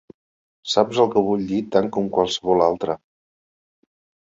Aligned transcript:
Saps 0.75 1.01
el 1.03 1.11
que 1.17 1.23
vull 1.27 1.43
dir 1.51 1.61
tant 1.77 1.91
com 1.99 2.09
qualsevol 2.17 2.67
altre. 2.71 2.99